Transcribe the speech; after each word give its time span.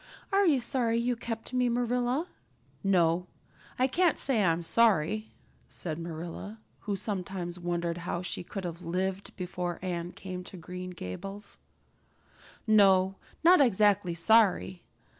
Are 0.31 0.47
you 0.47 0.59
sorry 0.59 0.97
you 0.97 1.15
kept 1.15 1.53
me, 1.53 1.69
Marilla?" 1.69 2.25
"No, 2.83 3.27
I 3.77 3.85
can't 3.85 4.17
say 4.17 4.43
I'm 4.43 4.63
sorry," 4.63 5.31
said 5.67 5.99
Marilla, 5.99 6.59
who 6.79 6.95
sometimes 6.95 7.59
wondered 7.59 7.99
how 7.99 8.23
she 8.23 8.43
could 8.43 8.63
have 8.65 8.81
lived 8.81 9.35
before 9.35 9.77
Anne 9.83 10.11
came 10.13 10.43
to 10.45 10.57
Green 10.57 10.89
Gables, 10.89 11.59
"no, 12.65 13.13
not 13.43 13.61
exactly 13.61 14.15
sorry. 14.15 14.81